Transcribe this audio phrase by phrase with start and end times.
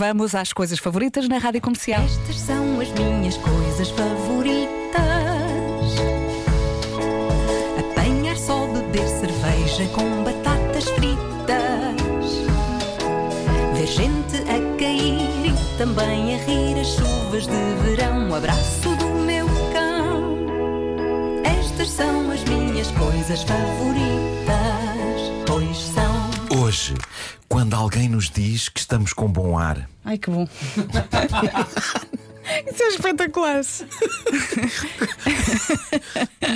[0.00, 2.02] Vamos às coisas favoritas na rádio comercial.
[2.02, 4.64] Estas são as minhas coisas favoritas:
[7.78, 12.32] apanhar só, beber cerveja com batatas fritas,
[13.74, 18.30] ver gente a cair e também a rir as chuvas de verão.
[18.30, 19.44] O abraço do meu
[19.74, 21.44] cão.
[21.44, 24.29] Estas são as minhas coisas favoritas,
[27.80, 30.46] alguém nos diz que estamos com bom ar, Ai, que bom.
[32.70, 33.60] Isso é espetacular.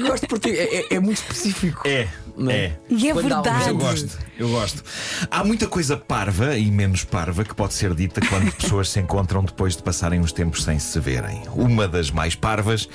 [0.07, 1.87] Gosto porque é, é- é muito específico.
[1.87, 2.57] é, Não é?
[2.57, 2.79] é.
[2.89, 3.69] E é Quando há verdade.
[3.69, 4.83] Eu gosto, eu gosto.
[5.30, 9.45] Há muita coisa parva e menos parva que pode ser dita quando pessoas se encontram
[9.45, 11.43] depois de passarem uns tempos sem se verem.
[11.55, 12.88] Uma das mais parvas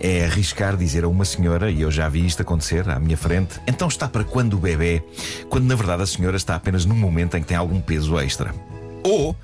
[0.00, 3.60] é arriscar dizer a uma senhora, e eu já vi isto acontecer à minha frente,
[3.66, 5.02] então está para quando o bebê,
[5.48, 8.54] quando na verdade a senhora está apenas num momento em que tem algum peso extra.
[9.02, 9.36] Ou.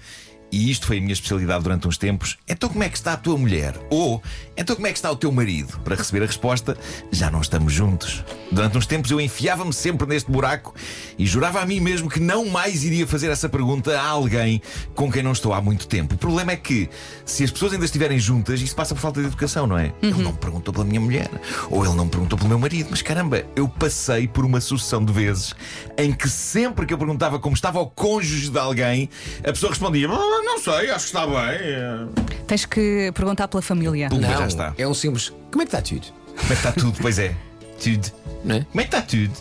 [0.53, 2.37] E isto foi a minha especialidade durante uns tempos.
[2.47, 3.75] Então, como é que está a tua mulher?
[3.91, 4.23] Ou,
[4.55, 5.81] então, como é que está o teu marido?
[5.81, 6.77] Para receber a resposta,
[7.11, 8.23] já não estamos juntos.
[8.51, 10.75] Durante uns tempos eu enfiava-me sempre neste buraco
[11.19, 14.61] e jurava a mim mesmo que não mais iria fazer essa pergunta a alguém
[14.95, 16.17] com quem não estou há muito tempo.
[16.17, 16.91] O problema é que,
[17.25, 19.95] se as pessoas ainda estiverem juntas, isso passa por falta de educação, não é?
[20.03, 21.31] Ele não perguntou pela minha mulher,
[21.71, 25.13] ou ele não perguntou pelo meu marido, mas caramba, eu passei por uma sucessão de
[25.13, 25.55] vezes
[25.97, 29.09] em que sempre que eu perguntava como estava o cônjuge de alguém,
[29.41, 30.09] a pessoa respondia:
[30.43, 32.09] "Ah, Não sei, acho que está bem.
[32.47, 34.09] Tens que perguntar pela família.
[34.09, 34.75] Pum, Não, já está.
[34.77, 35.33] é um simples.
[35.51, 36.07] Como é que está tudo?
[36.27, 36.99] Como é que está tudo?
[37.01, 37.35] Pois é,
[37.83, 38.13] tudo.
[38.45, 38.61] Não é?
[38.71, 39.33] Como é que está tudo?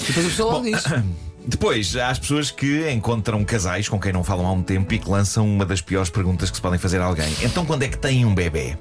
[0.00, 0.82] E depois a pessoa logo diz.
[1.46, 4.98] Depois, há as pessoas que encontram casais com quem não falam há um tempo e
[4.98, 7.30] que lançam uma das piores perguntas que se podem fazer a alguém.
[7.42, 8.78] Então, quando é que têm um bebê?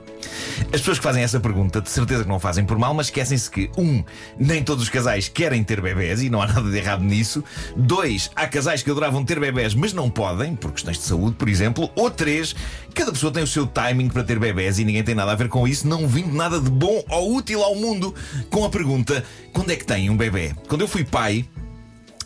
[0.72, 3.50] As pessoas que fazem essa pergunta, de certeza que não fazem por mal, mas esquecem-se
[3.50, 4.02] que, um,
[4.40, 7.44] nem todos os casais querem ter bebés e não há nada de errado nisso.
[7.76, 11.50] Dois, há casais que adoravam ter bebés, mas não podem, por questões de saúde, por
[11.50, 11.92] exemplo.
[11.96, 12.56] Ou três,
[12.94, 15.50] cada pessoa tem o seu timing para ter bebés e ninguém tem nada a ver
[15.50, 18.16] com isso, não vindo nada de bom ou útil ao mundo
[18.50, 20.54] com a pergunta: quando é que têm um bebê?
[20.68, 21.46] Quando eu fui pai.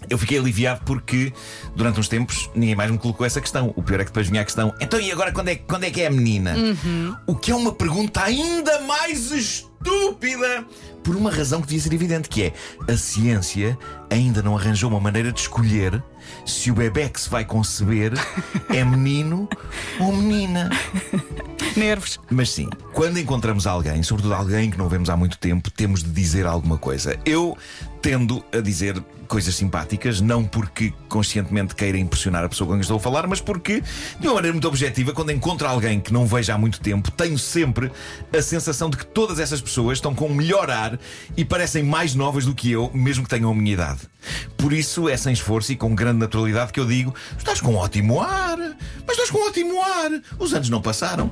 [0.10, 1.34] Eu fiquei aliviado porque
[1.76, 3.74] durante uns tempos ninguém mais me colocou essa questão.
[3.76, 5.92] O pior é que depois vinha a questão: então e agora quando é, quando é
[5.92, 6.56] que é a menina?
[7.26, 10.66] O que é uma pergunta ainda mais estúpida
[11.04, 12.54] por uma razão que devia ser evidente: que é
[12.88, 13.78] a ciência
[14.10, 16.04] ainda não arranjou uma maneira de escolher
[16.46, 18.14] se o bebê que se vai conceber
[18.70, 19.48] é menino
[20.00, 20.70] ou menina.
[21.78, 22.20] Nervos.
[22.30, 26.10] Mas sim, quando encontramos alguém, sobretudo alguém que não vemos há muito tempo, temos de
[26.10, 27.18] dizer alguma coisa.
[27.24, 27.56] Eu
[28.02, 32.98] tendo a dizer coisas simpáticas, não porque conscientemente queira impressionar a pessoa com quem estou
[32.98, 33.84] a falar, mas porque,
[34.20, 37.38] de uma maneira muito objetiva, quando encontro alguém que não vejo há muito tempo, tenho
[37.38, 37.92] sempre
[38.36, 40.98] a sensação de que todas essas pessoas estão com o melhor ar
[41.36, 44.00] e parecem mais novas do que eu, mesmo que tenham a minha idade.
[44.56, 48.22] Por isso é sem esforço e com grande naturalidade que eu digo: estás com ótimo
[48.22, 51.30] ar, mas estás com ótimo ar, os anos não passaram.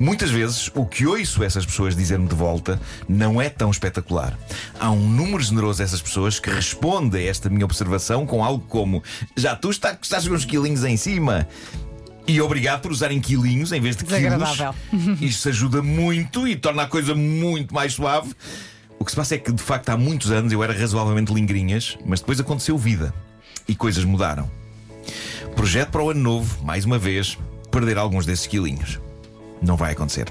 [0.00, 4.36] Muitas vezes o que ouço essas pessoas dizer-me de volta não é tão espetacular.
[4.80, 9.02] Há um número generoso dessas pessoas que responde a esta minha observação com algo como:
[9.36, 11.46] Já tu está- estás com uns quilinhos em cima.
[12.26, 14.20] E obrigado por usarem quilinhos em vez de quilos.
[14.22, 14.74] Desagradável.
[15.20, 18.32] Isto ajuda muito e torna a coisa muito mais suave.
[18.98, 21.98] O que se passa é que, de facto, há muitos anos eu era razoavelmente lingrinhas,
[22.06, 23.12] mas depois aconteceu vida
[23.68, 24.50] e coisas mudaram.
[25.56, 27.36] Projeto para o ano novo, mais uma vez,
[27.70, 28.98] perder alguns desses quilinhos.
[29.62, 30.26] Não vai acontecer.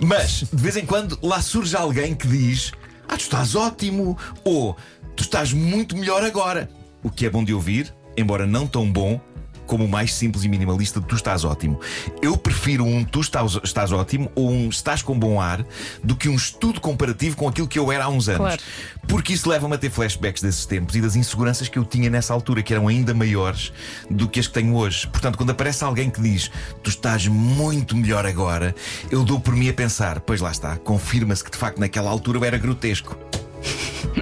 [0.00, 2.72] Mas, de vez em quando, lá surge alguém que diz:
[3.08, 4.18] Ah, tu estás ótimo!
[4.44, 4.76] Ou
[5.14, 6.68] tu estás muito melhor agora.
[7.02, 9.20] O que é bom de ouvir, embora não tão bom
[9.66, 11.80] como o mais simples e minimalista de tu estás ótimo.
[12.22, 15.64] Eu prefiro um tu estás, estás ótimo ou um estás com bom ar
[16.02, 18.40] do que um estudo comparativo com aquilo que eu era há uns anos.
[18.40, 18.62] Claro.
[19.08, 22.32] Porque isso leva-me a ter flashbacks desses tempos e das inseguranças que eu tinha nessa
[22.32, 23.72] altura, que eram ainda maiores
[24.10, 25.06] do que as que tenho hoje.
[25.08, 26.50] Portanto, quando aparece alguém que diz
[26.82, 28.74] tu estás muito melhor agora,
[29.10, 32.38] eu dou por mim a pensar, pois lá está, confirma-se que de facto naquela altura
[32.38, 33.33] eu era grotesco.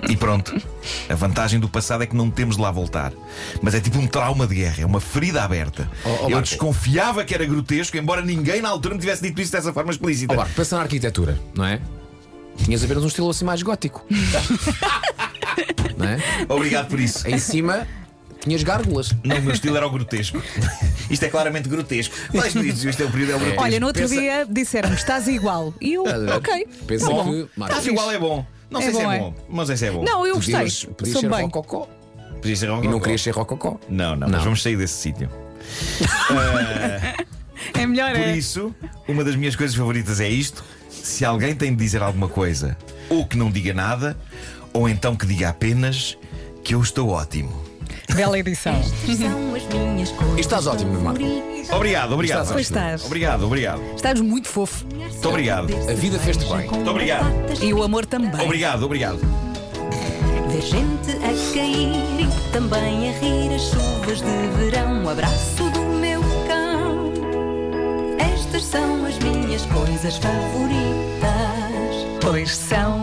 [0.08, 0.54] E pronto.
[1.08, 3.12] A vantagem do passado é que não temos de lá voltar.
[3.60, 5.90] Mas é tipo um trauma de guerra, é uma ferida aberta.
[6.04, 9.52] Oh, oh, eu desconfiava que era grotesco, embora ninguém na altura me tivesse dito isso
[9.52, 10.34] dessa forma explícita.
[10.34, 11.80] Marco, pensa na arquitetura, não é?
[12.56, 14.04] Tinhas apenas um estilo assim mais gótico.
[15.96, 16.18] não é?
[16.48, 17.26] Obrigado por isso.
[17.26, 17.86] Em cima
[18.40, 19.14] tinhas gárgulas.
[19.22, 20.42] Não, o meu estilo era o grotesco.
[21.08, 22.14] Isto é claramente grotesco.
[22.34, 23.62] Mas isto, isto é o período é o grotesco.
[23.62, 25.72] Olha, no outro Pensa- dia disseram-me estás igual.
[25.80, 26.04] E eu,
[26.36, 26.66] ok.
[26.86, 27.24] Pensa tá bom.
[27.24, 27.48] que.
[27.62, 28.44] Estás igual é bom.
[28.72, 29.20] Não É sei se bom, é é?
[29.20, 30.02] bom, mas esse é bom.
[30.04, 30.54] Não, eu gostei.
[30.54, 31.44] podias, podias Soube ser bem.
[31.44, 31.88] rococó.
[32.40, 33.00] Podia ser E não rococó.
[33.00, 33.76] querias ser rococó.
[33.88, 34.28] Não, não, Não.
[34.36, 35.28] mas vamos sair desse sítio.
[37.74, 38.36] É melhor Por é.
[38.36, 38.74] isso,
[39.06, 42.76] uma das minhas coisas favoritas é isto: se alguém tem de dizer alguma coisa,
[43.08, 44.16] ou que não diga nada,
[44.72, 46.18] ou então que diga apenas
[46.64, 47.62] que eu estou ótimo.
[48.14, 48.74] Bela edição.
[48.74, 51.22] Estas são as minhas coisas Estás ótimo, Marco.
[51.74, 52.40] Obrigado, obrigado.
[52.42, 53.04] Estás, Pois estás.
[53.04, 53.80] Obrigado, obrigado.
[53.94, 54.84] Estás muito fofo.
[54.94, 55.68] Muito obrigado.
[55.88, 56.68] A vida fez-te bem.
[56.68, 57.26] Muito obrigado.
[57.62, 58.44] E o amor também.
[58.44, 59.18] Obrigado, obrigado.
[60.50, 65.02] Ver gente a cair e também a rir as chuvas de verão.
[65.02, 67.12] Um abraço do meu cão.
[68.18, 72.06] Estas são as minhas coisas favoritas.
[72.20, 73.01] Pois são.